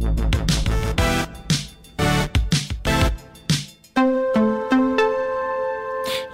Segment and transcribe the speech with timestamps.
[0.00, 0.73] Thank you.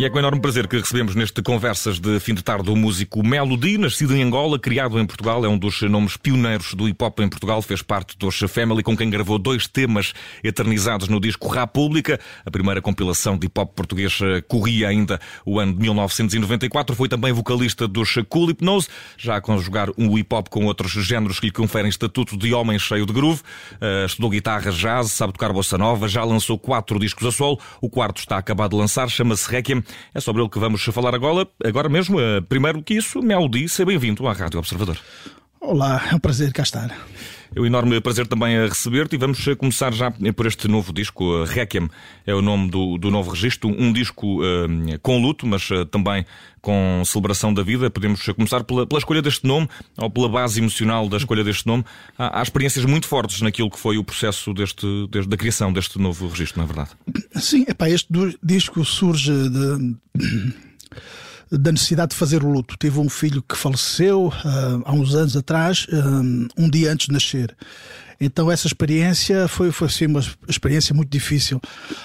[0.01, 3.23] E é com enorme prazer que recebemos neste Conversas de Fim de Tarde o músico
[3.23, 7.21] Melody, nascido em Angola, criado em Portugal, é um dos nomes pioneiros do hip hop
[7.21, 12.19] em Portugal, fez parte dos Family, com quem gravou dois temas eternizados no disco República.
[12.47, 16.97] A primeira compilação de hip hop português eh, corria ainda o ano de 1994.
[16.97, 18.89] Foi também vocalista dos Cool Hypnose,
[19.19, 22.79] já a conjugar o hip hop com outros géneros que lhe conferem estatuto de homem
[22.79, 23.43] cheio de groove.
[23.73, 27.61] Uh, estudou guitarra, jazz, sabe tocar bossa nova, já lançou quatro discos a solo.
[27.83, 29.85] O quarto está acabado de lançar, chama-se Requiem.
[30.15, 32.21] É sobre ele que vamos falar agora, agora mesmo.
[32.21, 34.99] Eh, primeiro que isso, Melody, seja bem-vindo à Rádio Observador.
[35.61, 36.97] Olá, é um prazer cá estar.
[37.55, 41.45] É um enorme prazer também a receber-te e vamos começar já por este novo disco.
[41.45, 41.91] Requiem
[42.27, 43.69] é o nome do, do novo registro.
[43.69, 46.25] Um disco uh, com luto, mas uh, também
[46.63, 47.91] com celebração da vida.
[47.91, 51.85] Podemos começar pela, pela, escolha deste nome, ou pela base emocional da escolha deste nome.
[52.17, 55.99] Há, há experiências muito fortes naquilo que foi o processo deste, deste, da criação deste
[55.99, 56.91] novo registro, é verdade?
[57.35, 58.09] Sim, epá, este
[58.43, 59.97] disco surge de
[61.51, 62.77] da necessidade de fazer o luto.
[62.79, 67.13] Tive um filho que faleceu uh, há uns anos atrás, um, um dia antes de
[67.13, 67.57] nascer.
[68.21, 71.59] Então essa experiência foi, foi assim, uma experiência muito difícil.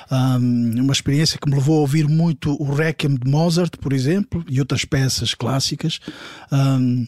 [0.10, 4.44] Um, uma experiência que me levou a ouvir muito o Requiem de Mozart, por exemplo,
[4.48, 6.00] e outras peças clássicas.
[6.50, 7.06] Um,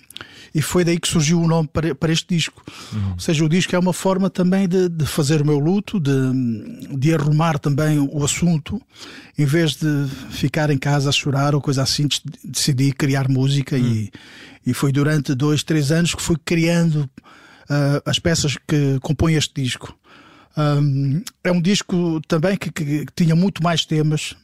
[0.53, 2.61] e foi daí que surgiu o nome para, para este disco.
[2.91, 3.11] Uhum.
[3.11, 6.11] Ou seja, o disco é uma forma também de, de fazer o meu luto, de,
[6.97, 8.81] de arrumar também o assunto,
[9.37, 9.87] em vez de
[10.31, 12.09] ficar em casa a chorar ou coisa assim,
[12.43, 13.85] decidi criar música uhum.
[13.85, 14.11] e,
[14.65, 17.09] e foi durante dois, três anos que fui criando
[17.69, 19.97] uh, as peças que compõem este disco.
[20.57, 24.35] Um, é um disco também que, que, que tinha muito mais temas,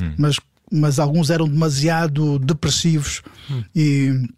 [0.00, 0.14] hum.
[0.16, 0.36] mas,
[0.72, 3.62] mas alguns eram demasiado depressivos hum.
[3.76, 4.28] e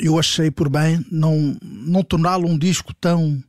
[0.00, 3.42] eu achei por bem não, não torná-lo um disco tão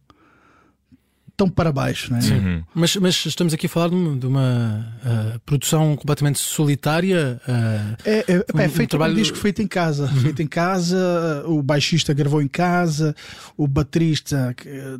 [1.39, 2.21] tão para baixo, não é?
[2.21, 2.63] Uhum.
[2.75, 7.39] Mas, mas estamos aqui a falar de uma uh, produção completamente solitária.
[7.47, 9.13] Uh, é, é, um, é feito um, trabalho...
[9.13, 10.03] um disco feito em casa.
[10.03, 10.19] Uhum.
[10.19, 13.15] Feito em casa, o baixista gravou em casa,
[13.55, 14.53] o baterista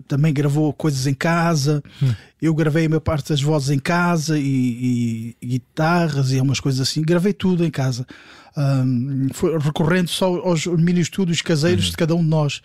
[0.07, 1.83] também gravou coisas em casa.
[2.01, 2.15] Uhum.
[2.41, 6.61] Eu gravei a maior parte das vozes em casa e, e, e guitarras e umas
[6.61, 7.01] coisas assim.
[7.01, 8.07] Gravei tudo em casa.
[8.55, 11.91] Um, foi recorrendo só aos mini estúdios caseiros uhum.
[11.91, 12.61] de cada um de nós.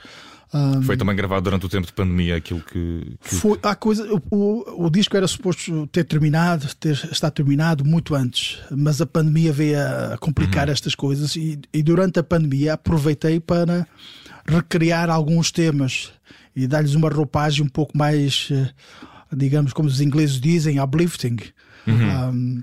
[0.55, 3.17] Um, foi também gravado durante o tempo de pandemia aquilo que.
[3.25, 3.35] que...
[3.35, 8.15] Foi, a coisa, o, o, o, disco era suposto ter terminado, ter, estar terminado muito
[8.15, 10.73] antes, mas a pandemia veio a complicar uhum.
[10.73, 13.85] estas coisas e, e durante a pandemia aproveitei para
[14.47, 16.13] recriar alguns temas
[16.55, 18.71] e dar-lhes uma roupagem um pouco mais, eh,
[19.33, 21.37] digamos, como os ingleses dizem, uplifting.
[21.85, 22.31] Uhum.
[22.31, 22.63] Um,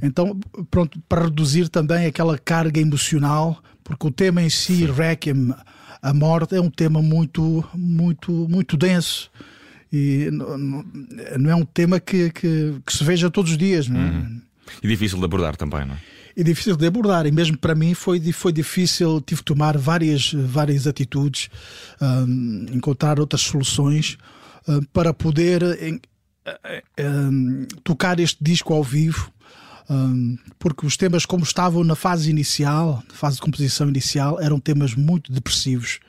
[0.00, 0.38] então,
[0.70, 4.92] pronto, para reduzir também aquela carga emocional, porque o tema em si, Sim.
[4.92, 5.52] Requiem,
[6.04, 9.30] a morte é um tema muito, muito, muito denso.
[9.90, 13.88] E não, é um tema que, que, que, se veja todos os dias.
[13.88, 14.04] Não é?
[14.10, 14.42] Uhum.
[14.82, 15.98] E difícil de abordar também, não é?
[16.36, 20.32] E difícil de abordar, e mesmo para mim foi, foi difícil, tive que tomar várias,
[20.34, 21.48] várias atitudes,
[22.02, 24.18] um, encontrar outras soluções
[24.68, 25.62] um, para poder
[27.00, 29.32] um, tocar este disco ao vivo
[29.88, 34.94] um, porque os temas, como estavam na fase inicial, fase de composição inicial, eram temas
[34.94, 36.00] muito depressivos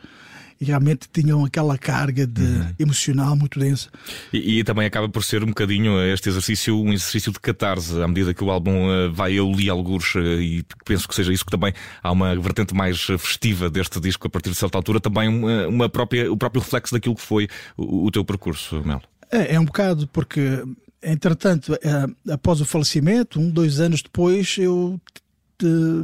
[0.59, 2.74] e realmente tinham aquela carga de uhum.
[2.80, 3.90] emocional muito densa.
[4.31, 8.08] E, e, também acaba por ser um bocadinho este exercício, um exercício de catarse, à
[8.08, 11.46] medida que o álbum uh, vai eu li alguns uh, e penso que seja isso
[11.46, 15.28] que também há uma vertente mais festiva deste disco a partir de certa altura, também
[15.28, 19.02] uma, uma própria, o próprio reflexo daquilo que foi o, o teu percurso, Mel.
[19.31, 20.64] É, é um bocado porque
[21.11, 24.99] entretanto, eh, após o falecimento, um, dois anos depois, eu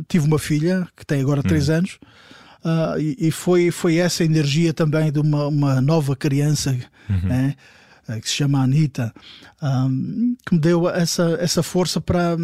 [0.08, 1.74] tive uma filha que tem agora três hum.
[1.74, 2.00] anos.
[2.64, 6.78] Uh, e, e, foi, foi essa energia também de uma, uma nova criança
[7.10, 7.28] uhum.
[7.28, 7.56] né,
[8.08, 9.12] eh, que se chama Anitta
[9.64, 12.38] um, que me deu essa, essa força para,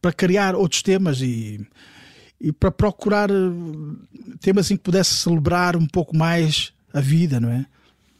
[0.00, 1.60] para criar outros temas e,
[2.40, 3.28] e para procurar
[4.40, 7.66] temas em que pudesse celebrar um pouco mais a vida, não é?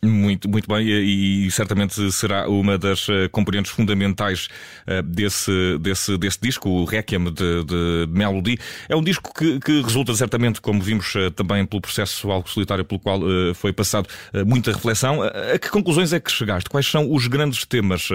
[0.05, 4.49] Muito, muito bem, e, e, certamente será uma das uh, componentes fundamentais
[4.85, 8.59] uh, desse, desse, desse disco, o Requiem de, de Melody.
[8.89, 12.85] É um disco que, que resulta certamente, como vimos uh, também pelo processo algo solitário
[12.85, 13.21] pelo qual
[13.55, 14.09] foi passado,
[14.45, 15.23] muita reflexão.
[15.23, 16.69] a que conclusões é que chegaste?
[16.69, 18.09] Quais são os grandes temas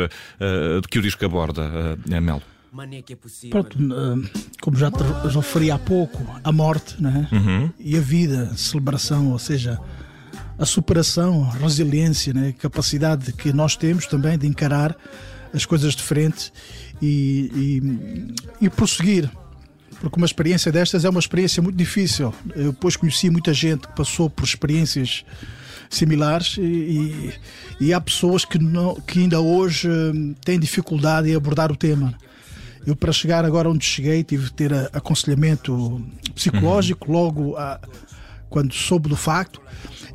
[0.90, 2.42] que o disco aborda, Mel?
[3.50, 3.78] Pronto,
[4.62, 5.04] como já te
[5.34, 7.28] referi há pouco, a morte né?
[7.32, 7.72] Uhum.
[7.80, 9.80] e a vida, celebração, ou seja,
[10.58, 12.50] a superação, a resiliência, né?
[12.50, 14.96] a capacidade que nós temos também de encarar
[15.54, 16.52] as coisas de frente
[17.02, 18.32] e,
[18.62, 19.30] e, e prosseguir.
[20.00, 22.34] Porque uma experiência destas é uma experiência muito difícil.
[22.56, 25.26] Eu depois conheci muita gente que passou por experiências
[25.90, 27.34] similares e,
[27.80, 32.14] e, há pessoas que, não, que ainda hoje hum, têm dificuldade em abordar o tema.
[32.86, 36.02] Eu, para chegar agora onde cheguei, tive de ter aconselhamento
[36.36, 37.14] psicológico uhum.
[37.14, 37.80] logo a,
[38.50, 39.62] quando soube do facto,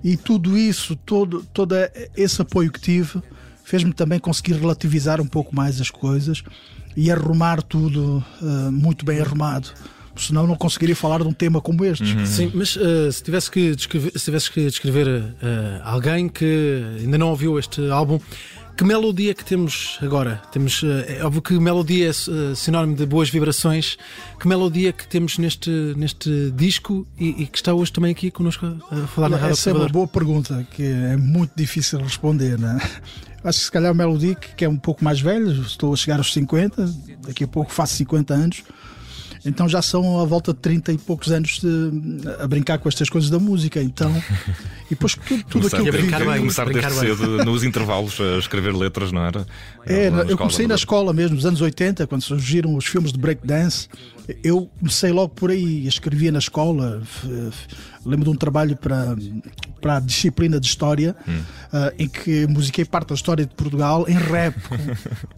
[0.03, 1.75] e tudo isso, todo, todo
[2.17, 3.23] esse apoio que tive,
[3.65, 6.43] fez-me também conseguir relativizar um pouco mais as coisas
[6.97, 9.73] e arrumar tudo uh, muito bem arrumado
[10.17, 12.05] senão não conseguiria falar de um tema como este.
[12.05, 12.27] Uhum.
[12.27, 15.33] Sim, mas uh, se tivesse que descrever, se tivesse que descrever uh,
[15.85, 18.19] alguém que ainda não ouviu este álbum,
[18.83, 20.43] que melodia que temos agora?
[20.51, 23.97] Temos, é óbvio que melodia é sinónimo de boas vibrações.
[24.41, 28.67] Que melodia que temos neste, neste disco e, e que está hoje também aqui connosco
[28.91, 29.53] a falar na rádio?
[29.53, 32.81] Essa é uma boa pergunta que é muito difícil responder, né?
[33.45, 36.19] Acho que se calhar o Melody, que é um pouco mais velho, estou a chegar
[36.19, 36.85] aos 50,
[37.25, 38.65] daqui a pouco faço 50 anos.
[39.45, 43.11] Então já são a volta de 30 e poucos anos de, a brincar com estas
[43.11, 43.83] coisas da música.
[43.83, 44.13] Então,
[44.87, 48.75] e depois tudo, tudo aquilo que brincar bem, começar desde cedo nos intervalos a escrever
[48.75, 49.47] letras, não era?
[49.87, 53.89] É, eu comecei na escola mesmo, nos anos 80, quando surgiram os filmes de breakdance.
[54.43, 57.03] Eu comecei logo por aí, escrevia na escola.
[58.05, 59.17] Lembro de um trabalho para,
[59.81, 61.41] para a disciplina de História, hum.
[61.73, 64.77] uh, em que musiquei parte da história de Portugal em rap, com,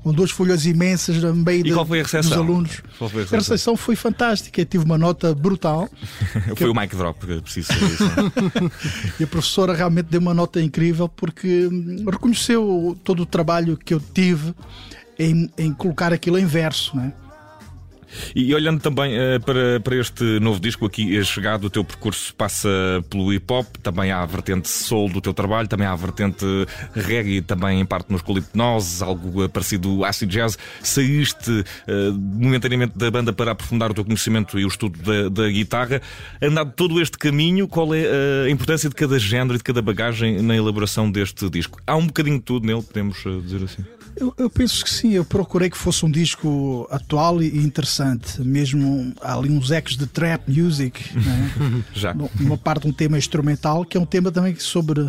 [0.02, 2.82] com duas folhas imensas no meio de, dos alunos.
[2.96, 3.36] Qual foi a, recepção?
[3.36, 5.90] a recepção foi fantástica, eu tive uma nota brutal.
[6.56, 9.14] foi o mic drop, preciso saber isso.
[9.20, 11.69] e a professora realmente deu uma nota incrível porque
[12.10, 14.54] reconheceu todo o trabalho que eu tive
[15.19, 17.12] em, em colocar aquilo em verso, né?
[18.34, 22.34] E olhando também uh, para, para este novo disco aqui, é chegado, o teu percurso
[22.34, 22.69] passa
[23.08, 26.44] pelo hip hop, também há a vertente soul do teu trabalho, também há a vertente
[26.94, 30.58] reggae, também em parte nos Hipnose, algo parecido acid jazz.
[30.82, 35.49] Saíste uh, momentaneamente da banda para aprofundar o teu conhecimento e o estudo da, da
[35.49, 36.02] guitarra.
[36.43, 38.05] Andado todo este caminho, qual é
[38.46, 41.81] a importância de cada género e de cada bagagem na elaboração deste disco?
[41.87, 43.84] Há um bocadinho de tudo nele, podemos dizer assim?
[44.16, 49.12] Eu, eu, penso que sim, eu procurei que fosse um disco atual e interessante, mesmo
[49.20, 51.50] há ali uns ecos de trap music, né?
[51.93, 52.14] Já.
[52.40, 55.00] uma parte um tema instrumental, que é um tema também sobre,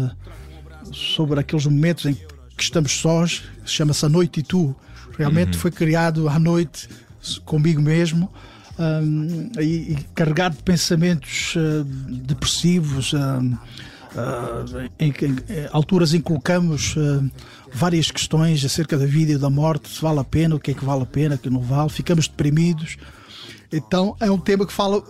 [0.91, 4.75] sobre aqueles momentos em que estamos sós, chama-se A Noite e Tu.
[5.17, 5.59] Realmente uhum.
[5.59, 6.89] foi criado à noite
[7.45, 8.31] comigo mesmo.
[8.77, 13.57] Um, e, e, carregado de pensamentos uh, depressivos, uh,
[14.99, 15.35] em, em,
[15.71, 16.95] alturas em que colocamos
[17.71, 20.73] várias questões acerca da vida e da morte, se vale a pena, o que é
[20.73, 22.97] que vale a pena, o que não vale, ficamos deprimidos.
[23.71, 25.01] Então é um tema que fala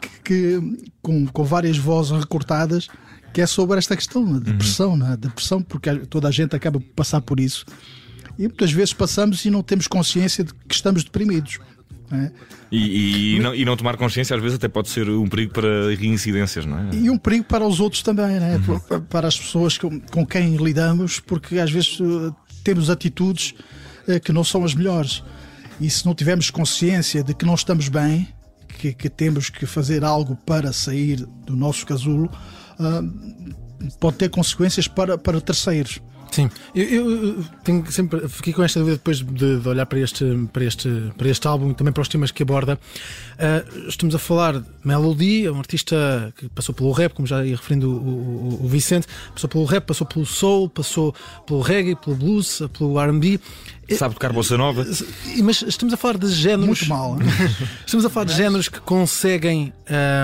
[0.00, 2.88] que, que com, com várias vozes recortadas
[3.34, 4.96] que é sobre esta questão da depressão, uhum.
[4.96, 5.16] né?
[5.16, 7.66] depressão, porque toda a gente acaba por passar por isso.
[8.38, 11.58] E muitas vezes passamos e não temos consciência de que estamos deprimidos.
[12.12, 12.30] É?
[12.70, 15.94] E, e, não, e, não, tomar consciência às vezes até pode ser um perigo para
[15.96, 16.94] reincidências, não é?
[16.94, 18.56] E um perigo para os outros também, não é?
[18.56, 19.00] Uhum.
[19.08, 23.54] para as pessoas com, com, quem lidamos, porque às vezes eh, temos atitudes
[24.06, 25.22] uh, que não são as melhores.
[25.80, 28.28] E se não tivermos consciência de que não estamos bem,
[28.78, 32.30] que, que temos que fazer algo para sair do nosso casulo,
[32.78, 36.00] uh, pode ter consequências para, para terceiros.
[36.34, 40.24] Sim, eu, eu, tenho sempre fiquei com esta dúvida depois de, de, olhar para este,
[40.52, 42.76] para, este, para este álbum e também para os temas que aborda.
[43.34, 47.44] Uh, estamos a falar de Melody, é um artista que passou pelo rap, como já
[47.44, 51.14] ia referindo o, o, o, Vicente, passou pelo rap, passou pelo soul, passou
[51.46, 53.40] pelo reggae, pelo blues, pelo RB.
[53.96, 54.86] Sabe tocar bossa nova.
[55.42, 56.66] Mas estamos a falar de géneros.
[56.66, 57.18] Muito mal.
[57.84, 59.72] estamos a falar de géneros que conseguem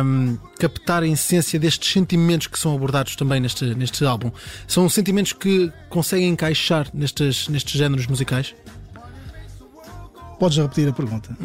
[0.04, 4.30] um, captar a essência destes sentimentos que são abordados também neste, neste álbum.
[4.66, 8.54] São sentimentos que conseguem encaixar nestes, nestes géneros musicais?
[10.40, 11.36] Podes repetir a pergunta.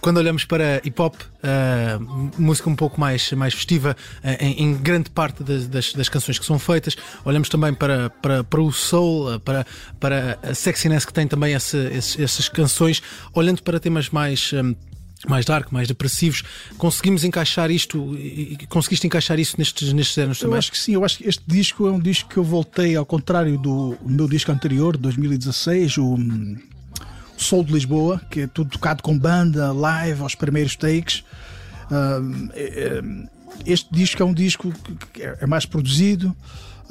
[0.00, 4.74] Quando olhamos para hip hop, uh, música um pouco mais, mais festiva uh, em, em,
[4.74, 8.70] grande parte das, das, das, canções que são feitas, olhamos também para, para, para o
[8.70, 9.66] soul, uh, para,
[9.98, 13.02] para a sexiness que tem também essa, esses, essas canções,
[13.34, 14.52] olhando para temas mais.
[14.52, 14.76] Um,
[15.26, 16.44] mais dark, mais depressivos,
[16.76, 20.52] conseguimos encaixar isto e conseguiste encaixar isso nestes, nestes anos também?
[20.52, 22.94] Eu acho que sim, eu acho que este disco é um disco que eu voltei
[22.94, 26.16] ao contrário do meu disco anterior, 2016, o
[27.36, 31.24] Soul de Lisboa, que é tudo tocado com banda, live, aos primeiros takes.
[31.90, 33.28] Uh,
[33.64, 34.72] este disco é um disco
[35.12, 36.34] que é mais produzido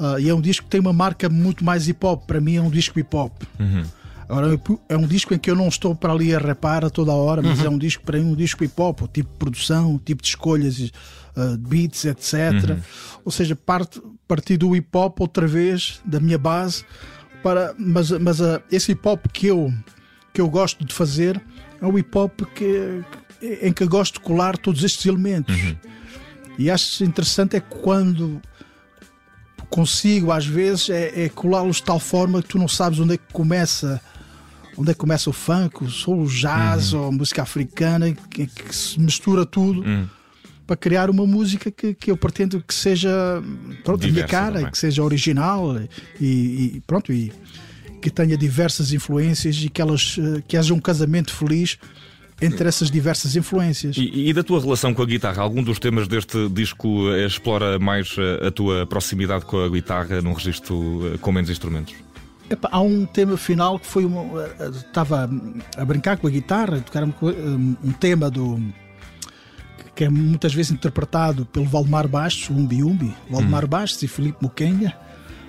[0.00, 2.26] uh, e é um disco que tem uma marca muito mais hip hop.
[2.26, 3.32] Para mim, é um disco hip hop.
[3.58, 3.84] Uhum.
[4.28, 7.12] Agora, é um disco em que eu não estou para ali a rapar a toda
[7.12, 7.66] a hora, mas uhum.
[7.66, 10.20] é um disco para mim, um disco hip hop, o tipo de produção, o tipo
[10.20, 12.34] de escolhas, uh, beats, etc.
[12.34, 12.80] Uhum.
[13.24, 16.84] Ou seja, parte, partir do hip hop outra vez, da minha base,
[17.42, 19.72] para, mas, mas uh, esse hip hop que eu
[20.36, 21.40] que eu gosto de fazer
[21.80, 23.02] é o hip hop que,
[23.62, 25.56] em que gosto de colar todos estes elementos.
[25.56, 25.76] Uhum.
[26.58, 28.38] E acho interessante é quando
[29.70, 33.16] consigo às vezes é, é colá-los de tal forma que tu não sabes onde é
[33.16, 33.98] que começa
[34.76, 37.00] onde é que começa o funk, o soul, o jazz uhum.
[37.00, 40.06] ou a música africana, que, que se mistura tudo uhum.
[40.66, 43.42] para criar uma música que, que eu pretendo que seja
[43.82, 44.70] pronto, a minha cara, também.
[44.70, 45.80] que seja original
[46.20, 47.32] e, e, pronto, e
[48.06, 51.76] que tenha diversas influências e que elas eh, que haja um casamento feliz
[52.40, 53.96] entre essas diversas influências.
[53.96, 58.14] E, e, da tua relação com a guitarra, algum dos temas deste disco explora mais
[58.16, 61.96] a, a tua proximidade com a guitarra num registro eh, com menos instrumentos?
[62.48, 64.44] Epa, há um tema final que foi uma.
[64.44, 65.28] Eh, estava
[65.76, 68.62] a brincar com a guitarra, tocar um, um tema do.
[69.96, 73.70] que é muitas vezes interpretado pelo Valdemar Bastos, o Umbi Umbi, Valdemar uhum.
[73.70, 74.96] Bastos e Filipe Muquenha,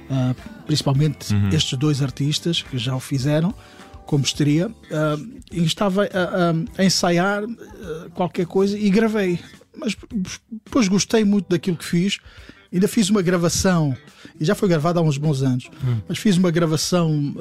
[0.10, 0.36] uh,
[0.66, 1.50] principalmente uhum.
[1.50, 3.54] estes dois artistas que já o fizeram
[4.06, 9.38] como estaria, uh, e estava a, a, ensaiar uh, qualquer coisa e gravei.
[9.76, 9.98] Mas
[10.50, 12.20] depois gostei muito daquilo que fiz.
[12.72, 13.96] Ainda fiz uma gravação,
[14.40, 15.98] e já foi gravada há uns bons anos, hum.
[16.08, 17.34] mas fiz uma gravação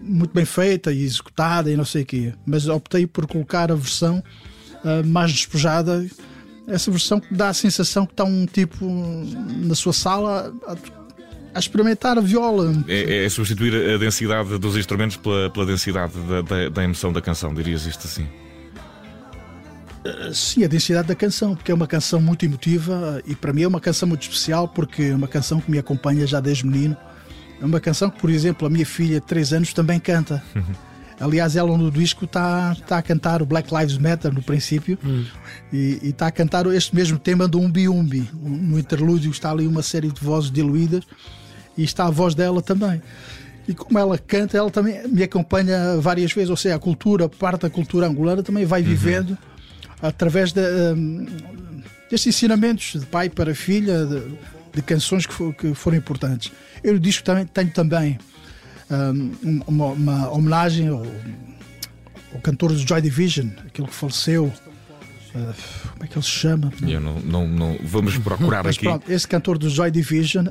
[0.00, 2.32] muito bem feita e executada e não sei o quê.
[2.44, 4.22] Mas optei por colocar a versão
[5.04, 6.06] mais despojada
[6.68, 8.86] essa versão que dá a sensação que está um tipo
[9.64, 10.76] na sua sala a,
[11.56, 12.84] a experimentar a viola.
[12.86, 17.22] É, é, substituir a densidade dos instrumentos pela, pela densidade da, da, da, emoção da
[17.22, 18.28] canção, dirias isto assim?
[20.04, 23.62] Uh, sim, a densidade da canção, porque é uma canção muito emotiva e para mim
[23.62, 26.96] é uma canção muito especial porque é uma canção que me acompanha já desde menino.
[27.60, 30.44] É uma canção que, por exemplo, a minha filha de 3 anos também canta.
[30.54, 30.62] Uhum.
[31.18, 35.24] Aliás, ela no disco está tá a cantar o Black Lives Matter no princípio hum.
[35.72, 38.30] e está a cantar este mesmo tema do Umbi Umbi.
[38.34, 41.04] No interlúdio está ali uma série de vozes diluídas
[41.76, 43.02] e está a voz dela também.
[43.68, 47.62] E como ela canta, ela também me acompanha várias vezes, ou seja, a cultura, parte
[47.62, 48.86] da cultura angolana também vai uhum.
[48.86, 49.38] vivendo
[50.00, 50.60] através de,
[50.94, 51.26] um,
[52.08, 54.22] destes ensinamentos de pai para filha, de,
[54.74, 56.52] de canções que, for, que, foram importantes.
[56.82, 58.18] Eu no disco também tenho também
[58.90, 61.04] um, uma, uma, homenagem ao,
[62.32, 64.44] ao, cantor do Joy Division, aquele que faleceu.
[65.34, 65.54] Uh,
[65.92, 66.72] como é que ele se chama?
[66.86, 68.84] Eu não, não, não vamos procurar Mas, aqui.
[68.84, 70.46] Pronto, esse cantor do Joy Division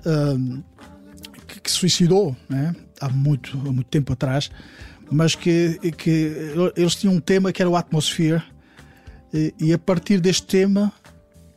[1.66, 2.76] que se suicidou né?
[3.02, 4.52] há, muito, há muito tempo atrás,
[5.10, 6.32] mas que, que
[6.76, 8.42] eles tinham um tema que era o Atmosphere,
[9.34, 10.94] e, e a partir deste tema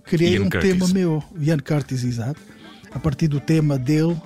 [0.02, 0.72] criei Ian um Curtis.
[0.72, 2.40] tema meu, Ian Curtis, exato.
[2.90, 4.16] A partir do tema dele,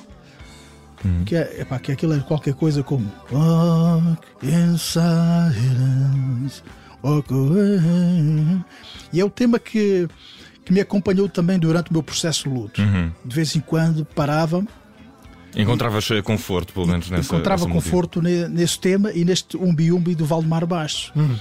[1.04, 1.24] hum.
[1.26, 6.62] que, é, epá, que aquilo é qualquer coisa como Walk in silence,
[7.02, 8.64] walk away.
[9.12, 10.08] E é o tema que,
[10.64, 12.80] que me acompanhou também durante o meu processo de luto.
[12.80, 13.10] Uhum.
[13.24, 14.64] De vez em quando parava
[15.56, 20.24] Encontravas eh, conforto, pelo menos nessa Encontrava conforto nesse tema e neste Umbi Umbi do
[20.24, 21.12] Valdemar Bastos.
[21.14, 21.36] Uhum.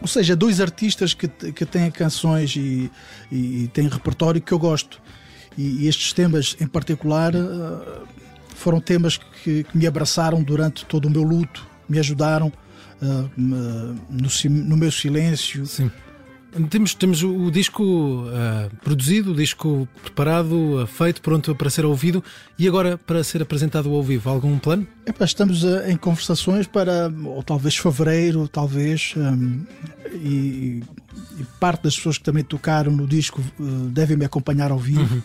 [0.00, 2.90] Ou seja, dois artistas que, que têm canções e,
[3.30, 5.00] e, e têm repertório que eu gosto.
[5.56, 8.06] E, e estes temas em particular uh,
[8.54, 12.52] foram temas que, que, me abraçaram durante todo o meu luto, me ajudaram
[13.00, 15.64] uh, no, no, meu silêncio.
[15.66, 15.90] Sim.
[16.70, 22.24] Temos, temos o, disco uh, produzido, o disco preparado, uh, feito, pronto para ser ouvido
[22.58, 24.30] e agora para ser apresentado ao vivo.
[24.30, 24.86] Algum plano?
[25.04, 29.64] Epa, estamos uh, em conversações para, ou talvez fevereiro, talvez, um,
[30.14, 30.82] e,
[31.38, 33.42] e, parte das pessoas que também tocaram no disco
[33.90, 35.14] devem me acompanhar ao vivo.
[35.14, 35.22] Uhum.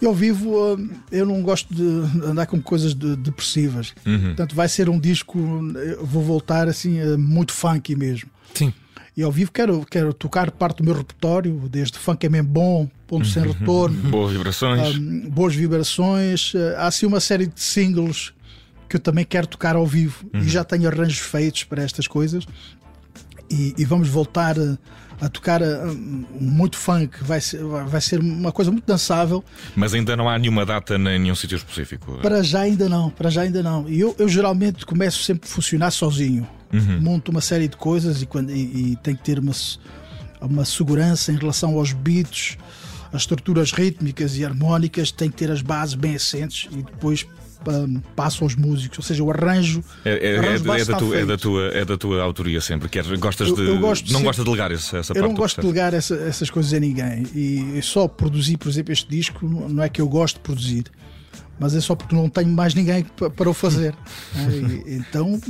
[0.00, 0.78] E ao vivo
[1.10, 1.82] eu não gosto de
[2.24, 3.94] andar com coisas de, depressivas.
[4.04, 4.26] Uhum.
[4.26, 5.38] Portanto, vai ser um disco,
[6.02, 8.28] vou voltar assim, muito funky mesmo.
[8.54, 8.72] Sim.
[9.16, 12.88] E ao vivo quero, quero tocar parte do meu repertório, desde funk é mesmo bom,
[13.06, 13.52] ponto sem uhum.
[13.52, 14.10] retorno.
[14.10, 14.96] boas vibrações.
[14.96, 16.54] Um, boas vibrações.
[16.54, 18.32] Uh, há assim uma série de singles
[18.88, 20.40] que eu também quero tocar ao vivo uhum.
[20.40, 22.46] e já tenho arranjos feitos para estas coisas.
[23.50, 24.78] E, e vamos voltar a,
[25.20, 25.66] a tocar uh,
[26.40, 29.44] muito funk, vai ser, vai ser uma coisa muito dançável.
[29.74, 32.18] Mas ainda não há nenhuma data nem nenhum sítio específico?
[32.22, 33.88] Para já ainda não, para já ainda não.
[33.88, 37.00] E eu, eu geralmente começo sempre a funcionar sozinho uhum.
[37.00, 39.52] monto uma série de coisas e, quando, e, e tem que ter uma,
[40.40, 42.56] uma segurança em relação aos beats,
[43.12, 47.26] as estruturas rítmicas e harmónicas, tem que ter as bases bem assentes e depois
[48.14, 49.82] passo aos músicos, ou seja, o arranjo.
[50.04, 52.88] É, é, arranjo é, é, da tua, é, da tua, é da tua autoria sempre.
[52.88, 55.18] Quer, gostas eu, de, eu gosto não gostas de delegar essa, essa eu parte?
[55.18, 57.24] Eu não gosto de delegar essa, essas coisas a ninguém.
[57.34, 60.84] E só produzir, por exemplo, este disco, não é que eu gosto de produzir
[61.58, 63.94] mas é só porque não tenho mais ninguém para o fazer.
[64.86, 65.40] então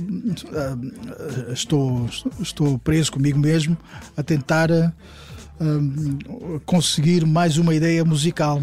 [0.53, 2.09] ah, estou,
[2.41, 3.77] estou preso comigo mesmo
[4.17, 4.93] a tentar ah,
[6.65, 8.63] conseguir mais uma ideia musical.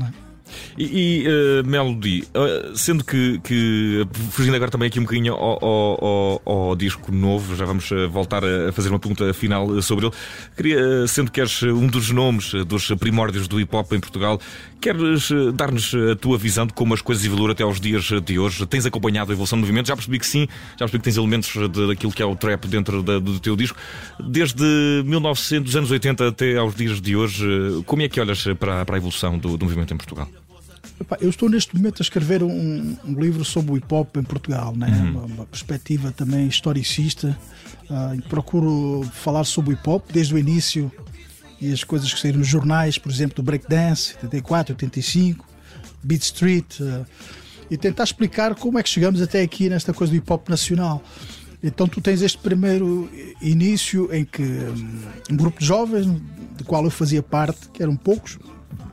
[0.78, 5.64] E, e uh, Melody, uh, sendo que, que, fugindo agora também aqui um bocadinho ao,
[5.64, 10.06] ao, ao, ao disco novo, já vamos uh, voltar a fazer uma pergunta final sobre
[10.06, 10.16] ele.
[10.56, 14.40] Queria, sendo que és um dos nomes dos primórdios do hip hop em Portugal,
[14.82, 18.66] queres dar-nos a tua visão de como as coisas evoluíram até aos dias de hoje?
[18.66, 19.88] Tens acompanhado a evolução do movimento?
[19.88, 21.54] Já percebi que sim, já percebi que tens elementos
[21.88, 23.78] daquilo que é o trap dentro da, do teu disco.
[24.20, 24.64] Desde
[25.06, 27.46] 1900, anos 80 até aos dias de hoje,
[27.86, 30.28] como é que olhas para, para a evolução do, do movimento em Portugal?
[31.20, 34.76] Eu estou neste momento a escrever um, um livro sobre o hip hop em Portugal,
[34.76, 34.88] né?
[34.88, 35.10] Uhum.
[35.10, 37.38] Uma, uma, perspectiva também historicista.
[37.84, 40.92] Uh, procuro falar sobre o hip hop desde o início
[41.60, 45.46] e as coisas que saíram nos jornais, por exemplo, do breakdance, 84, 85,
[46.04, 47.06] Beat Street, uh,
[47.70, 51.04] e tentar explicar como é que chegamos até aqui nesta coisa do hip hop nacional.
[51.64, 53.10] Então tu tens este primeiro
[53.42, 57.96] início em que um, um grupo de jovens, do qual eu fazia parte, que eram
[57.96, 58.38] poucos,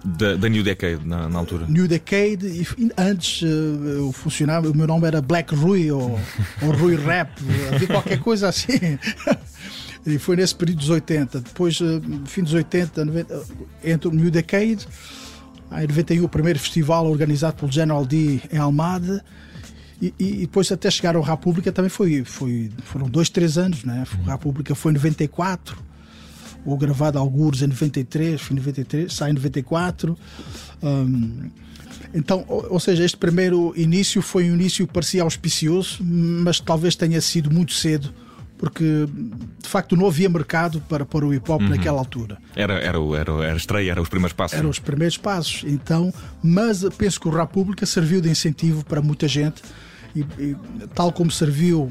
[0.04, 1.66] da, da, New Decade na, na, altura?
[1.68, 6.18] New Decade, e antes uh, eu funcionava, o meu nome era Black Rui ou,
[6.62, 7.30] ou Rui Rap,
[7.72, 8.98] havia qualquer coisa assim.
[10.06, 11.40] e foi nesse período dos 80.
[11.40, 13.42] Depois, uh, fim dos 80, 90,
[13.84, 14.86] entra o New Decade.
[15.72, 19.24] Em 91, o primeiro festival organizado pelo General D em Almada.
[20.02, 24.04] E, e, depois até chegar ao República também foi, foi foram dois, três anos, né?
[24.26, 25.89] A República foi em 94
[26.64, 30.16] ou gravado alguns em 93, fim de 93, sai em 94.
[30.82, 31.50] Um,
[32.12, 36.96] então, ou, ou, seja, este primeiro início foi um início que parecia auspicioso, mas talvez
[36.96, 38.12] tenha sido muito cedo,
[38.58, 39.06] porque
[39.62, 41.68] de facto não havia mercado para, para o hip hop uhum.
[41.68, 42.38] naquela altura.
[42.56, 44.58] Era, era, era, era estreia, eram os primeiros passos.
[44.58, 46.12] Eram os primeiros passos, então,
[46.42, 49.62] mas penso que o República serviu de incentivo para muita gente,
[50.14, 50.56] e, e
[50.94, 51.88] tal como serviu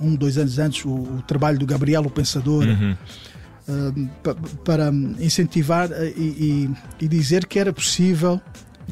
[0.00, 2.96] um, dois anos antes, o, o trabalho do Gabriel, o Pensador, uhum.
[3.68, 4.34] uh,
[4.64, 6.70] para incentivar uh, e,
[7.00, 8.40] e, dizer que era possível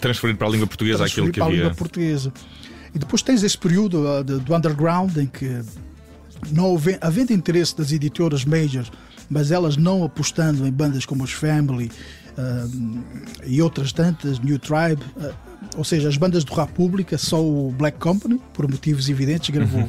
[0.01, 1.61] transferir para a língua portuguesa aquilo que para havia.
[1.61, 2.33] A língua portuguesa.
[2.95, 5.61] E depois tens esse período uh, de, do underground em que
[6.51, 8.91] não havendo interesse das editoras majors,
[9.31, 11.91] mas elas não apostando em bandas como os Family
[12.37, 13.03] uh,
[13.45, 15.03] e outras tantas, New Tribe,
[15.77, 19.83] ou seja, as bandas do República, só o Black Company, por motivos evidentes, gravou.
[19.83, 19.89] Uhum.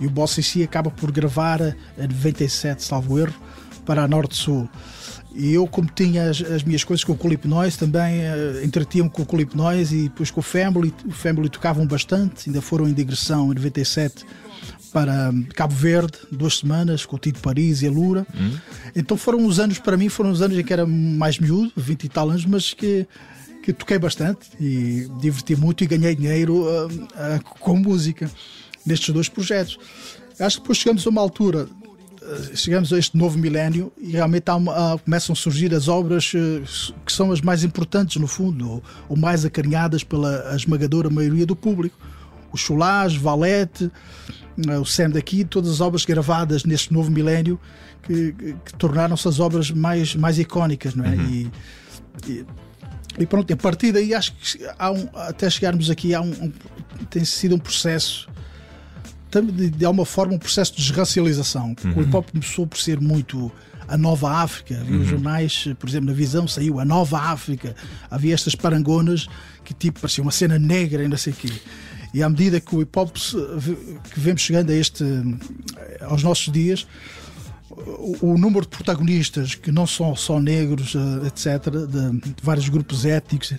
[0.00, 3.34] E o Boss em si acaba por gravar a 97, salvo erro,
[3.84, 4.68] para a Norte-Sul.
[5.34, 9.10] E eu, como tinha as, as, minhas coisas com o Colip Noise, também uh, entretinha-me
[9.10, 10.92] com o Colip Noise e depois com o Family.
[11.04, 14.24] O Family tocavam bastante, ainda foram em digressão em 97
[14.92, 18.26] para Cabo Verde, duas semanas, com o Tito Paris e a Lura.
[18.34, 18.56] Hum.
[18.94, 22.04] Então foram os anos, para mim, foram os anos em que era mais miúdo, 20
[22.04, 23.06] e tal anos, mas que,
[23.62, 28.30] que toquei bastante e diverti muito e ganhei dinheiro uh, uh, com música
[28.86, 29.78] nestes dois projetos.
[30.38, 31.66] Acho que depois chegamos a uma altura,
[32.22, 36.62] eh, chegamos a este novo milénio e realmente uma, começam a surgir as obras eh,
[37.04, 41.96] que são as mais importantes, no fundo, ou, mais acarinhadas pela esmagadora maioria do público.
[42.52, 43.90] O Cholage, Valete,
[44.68, 47.58] eh, o Sam daqui, todas as obras gravadas neste novo milénio
[48.02, 51.08] que, que, tornaram-se as obras mais, mais icónicas, não é?
[51.08, 51.30] Uhum.
[51.30, 51.50] E,
[52.28, 52.46] e,
[53.18, 56.52] e, pronto, a partir daí acho que um, até chegarmos aqui há um, um,
[57.10, 58.28] tem sido um processo
[59.40, 61.74] de, alguma forma um processo de desracialização.
[61.84, 61.94] Uhum.
[61.96, 63.50] O hip hop começou por ser muito
[63.88, 64.80] a Nova África.
[64.80, 65.02] Havia uhum.
[65.02, 67.74] os jornais, por exemplo, na Visão saiu a Nova África.
[68.10, 69.28] Havia estas parangonas
[69.64, 71.52] que tipo parecia uma cena negra e não sei o quê.
[72.14, 75.04] E à medida que o hip hop que vemos chegando a este
[76.00, 76.86] aos nossos dias,
[77.70, 82.68] o, o número de protagonistas que não são só negros, eh, etc., de, de vários
[82.68, 83.54] grupos étnicos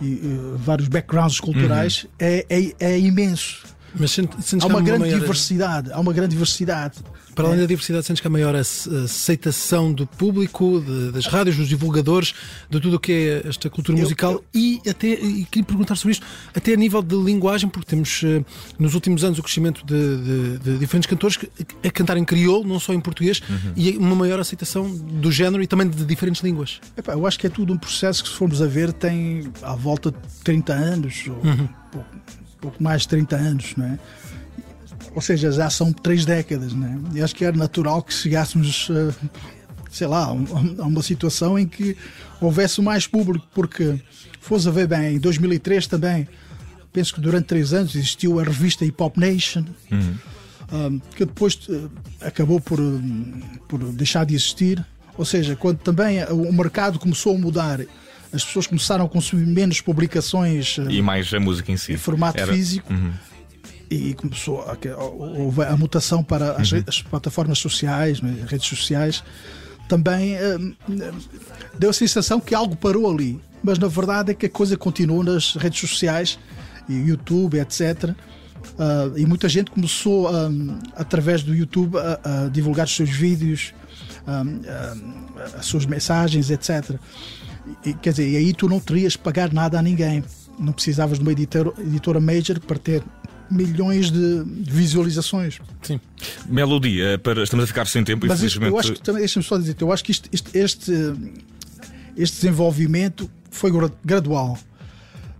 [0.00, 2.10] e uh, vários backgrounds culturais uhum.
[2.18, 3.62] é, é, é imenso.
[3.94, 5.20] Mas há uma grande maior...
[5.20, 6.98] diversidade, há uma grande diversidade.
[7.34, 7.60] Para além é.
[7.62, 12.34] da diversidade, sentes que há maior aceitação do público, de, das rádios, dos divulgadores,
[12.68, 14.44] de tudo o que é esta cultura eu, musical eu...
[14.54, 18.44] e até, e queria perguntar sobre isto, até a nível de linguagem, porque temos eh,
[18.78, 21.38] nos últimos anos o crescimento de, de, de diferentes cantores
[21.82, 23.72] a cantar em crioulo, não só em português, uhum.
[23.76, 26.80] e uma maior aceitação do género e também de diferentes línguas.
[26.96, 29.74] Epá, eu acho que é tudo um processo que, se formos a ver, tem à
[29.74, 31.68] volta de 30 anos, ou uhum.
[31.90, 32.08] pouco
[32.62, 33.98] pouco mais de 30 anos, não é?
[35.14, 37.18] Ou seja, já são três décadas, não é?
[37.18, 39.12] E acho que era natural que chegássemos, eh,
[39.90, 40.32] sei lá, a
[40.86, 41.96] uma situação em que
[42.40, 44.00] houvesse mais público, porque
[44.40, 46.26] fosse a ver bem, em 2003 também,
[46.92, 50.14] penso que durante três anos existiu a revista Hip Hop Nation, uhum.
[50.72, 52.78] um, que depois uh, acabou por,
[53.68, 54.84] por deixar de existir.
[55.18, 57.80] Ou seja, quando também o mercado começou a mudar
[58.32, 61.96] as pessoas começaram a consumir menos publicações e eh, mais a música em si em
[61.96, 62.52] formato Era...
[62.52, 63.12] físico uhum.
[63.90, 66.82] e começou a, houve a mutação para as, uhum.
[66.86, 69.22] as plataformas sociais, né, redes sociais
[69.88, 70.76] também uh,
[71.78, 75.22] deu a sensação que algo parou ali mas na verdade é que a coisa continua
[75.22, 76.38] nas redes sociais,
[76.88, 78.10] YouTube, etc.
[78.10, 83.72] Uh, e muita gente começou um, através do YouTube a, a, divulgar os seus vídeos,
[84.26, 84.60] um,
[85.58, 86.96] as suas mensagens, etc.
[87.84, 90.24] E, quer dizer, e aí tu não terias que pagar nada a ninguém.
[90.58, 93.02] Não precisavas de uma editora, editora major para ter
[93.50, 95.60] milhões de visualizações.
[95.82, 96.00] Sim.
[96.46, 98.70] Melodia, para, estamos a ficar sem tempo, Mas infelizmente.
[98.70, 100.92] eu acho que também, deixa-me só dizer, eu acho que isto, este, este,
[102.16, 103.70] este desenvolvimento foi
[104.04, 104.58] gradual.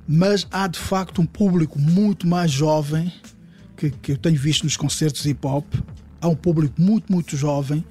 [0.07, 3.13] Mas há de facto um público muito mais jovem
[3.77, 5.67] que, que eu tenho visto nos concertos hip hop.
[6.21, 7.85] Há um público muito, muito jovem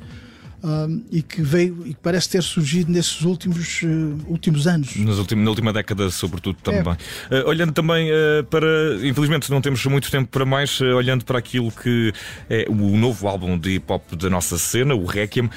[0.63, 3.87] um, e que veio e que parece ter surgido nesses últimos, uh,
[4.27, 4.95] últimos anos.
[4.95, 6.95] Nos últimos, na última década, sobretudo, também.
[7.29, 7.41] É.
[7.41, 8.67] Uh, olhando também uh, para.
[9.03, 12.13] Infelizmente, não temos muito tempo para mais, olhando para aquilo que
[12.49, 15.49] é o novo álbum de hip hop da nossa cena, o Requiem.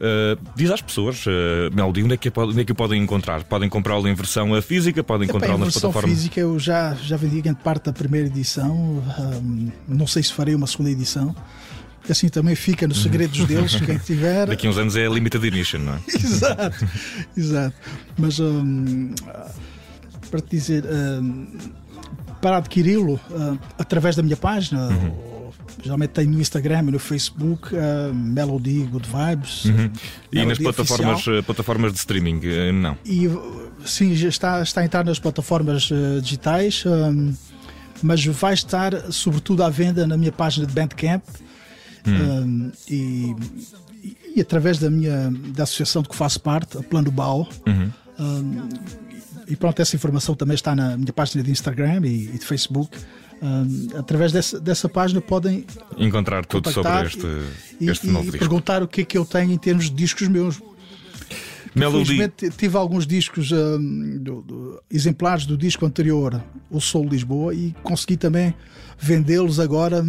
[0.00, 3.44] Uh, diz às pessoas, uh, Melody, onde é, que, onde é que o podem encontrar?
[3.44, 6.10] Podem comprá-lo em versão física, podem encontrá-lo nas plataformas.
[6.10, 10.54] física eu já, já vendi grande parte da primeira edição, um, não sei se farei
[10.54, 11.36] uma segunda edição
[12.08, 14.46] assim também fica nos segredos deles, quem tiver.
[14.46, 16.00] Daqui a uns anos é limited edition, não é?
[16.14, 16.88] exato,
[17.36, 17.76] exato.
[18.16, 19.14] Mas um,
[20.30, 21.46] para te dizer, um,
[22.40, 25.30] para adquiri-lo uh, através da minha página, uhum.
[25.82, 29.64] Geralmente tenho no Instagram e no Facebook uh, Melody Good Vibes.
[29.64, 29.90] Uhum.
[30.30, 32.98] E nas plataformas, uh, plataformas de streaming, uh, não?
[33.04, 33.28] E,
[33.84, 37.32] sim, já está, está a entrar nas plataformas uh, digitais, um,
[38.02, 41.22] mas vai estar sobretudo à venda na minha página de Bandcamp
[42.06, 42.70] Hum.
[42.88, 43.34] e,
[44.36, 47.48] e, através da minha da associação de que faço parte, a Plano Bau.
[47.66, 47.90] Uhum.
[48.18, 48.68] Um,
[49.46, 52.96] e pronto, essa informação também está na minha página de Instagram e, e de Facebook.
[53.42, 55.64] Um, através dessa, dessa página podem
[55.96, 57.26] encontrar tudo sobre este,
[57.80, 58.38] e, este e, novo e disco.
[58.38, 60.60] perguntar o que é que eu tenho em termos de discos meus.
[61.74, 62.30] Melody.
[62.56, 68.16] tive alguns discos um, do, do, exemplares do disco anterior, O Sol Lisboa, e consegui
[68.16, 68.54] também
[68.98, 70.04] vendê-los agora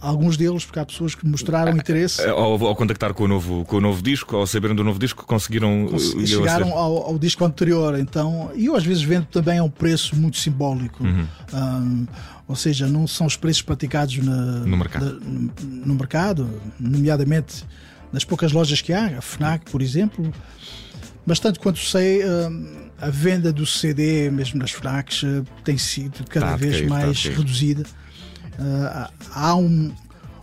[0.00, 2.22] alguns deles, porque há pessoas que mostraram interesse.
[2.22, 5.24] Ao, ao, contactar com o, novo, com o novo disco, ao saberem do novo disco,
[5.24, 5.86] conseguiram.
[5.86, 8.50] Cons chegaram ao, ao, disco anterior, então.
[8.54, 11.02] E eu às vezes vendo também a um preço muito simbólico.
[11.02, 11.26] Uhum.
[11.52, 12.06] Um,
[12.46, 15.20] ou seja, não são os preços praticados na, no, mercado.
[15.20, 15.52] no,
[15.86, 17.64] no mercado, nomeadamente
[18.12, 20.32] nas poucas lojas que há, a FNAC, por exemplo.
[21.24, 22.22] Mas tanto quanto sei,
[23.00, 25.22] a venda do CD, mesmo nas FNACs,
[25.64, 27.84] tem sido cada tá vez cair, mais tá reduzida.
[28.58, 29.92] Uh, há um,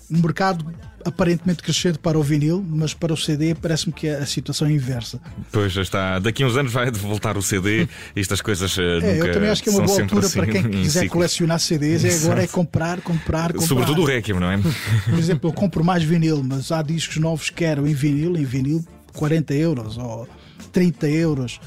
[0.10, 0.66] um mercado
[1.08, 5.20] aparentemente crescente para o vinil, mas para o CD parece-me que a situação é inversa.
[5.52, 6.20] Pois já está.
[6.20, 7.88] Daqui a uns anos vai voltar o CD.
[8.16, 10.48] Estas coisas uh, é, nunca Eu também acho que é uma boa altura assim, para
[10.48, 12.04] quem quiser colecionar CDs.
[12.04, 13.68] É agora é comprar, comprar, comprar.
[13.68, 14.58] Sobretudo o Requiem, não é?
[15.10, 18.44] Por exemplo, eu compro mais vinil, mas há discos novos que quero em vinil, em
[18.44, 20.28] vinil 40 euros ou
[20.74, 21.60] 30 euros,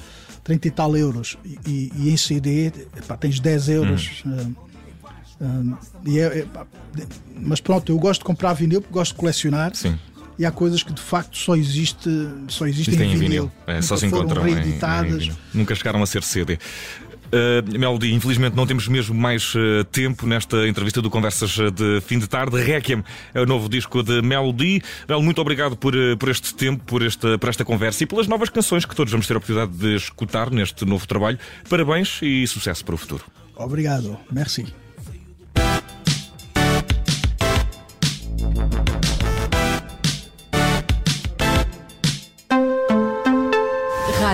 [0.44, 1.38] 30 e tal euros.
[1.66, 4.22] E, e em CD epá, tens 10 euros.
[4.26, 4.54] Hum.
[5.40, 5.76] Uh,
[6.06, 6.46] é, é,
[7.36, 9.74] mas pronto, eu gosto de comprar vinil porque gosto de colecionar.
[9.74, 9.98] Sim.
[10.38, 12.08] E há coisas que de facto só, existe,
[12.48, 13.18] só existem em vinil.
[13.18, 13.52] vinil.
[13.66, 14.46] É, só se encontram.
[14.48, 16.58] Em, em Nunca chegaram a ser CD.
[17.30, 22.18] Uh, Melody, infelizmente não temos mesmo mais uh, tempo nesta entrevista do Conversas de fim
[22.18, 22.60] de tarde.
[22.60, 24.82] Requiem é o novo disco de Melody.
[25.08, 28.26] Mel, muito obrigado por, uh, por este tempo, por esta, por esta conversa e pelas
[28.26, 31.38] novas canções que todos vamos ter a oportunidade de escutar neste novo trabalho.
[31.68, 33.24] Parabéns e sucesso para o futuro.
[33.54, 34.18] Obrigado.
[34.32, 34.66] Merci.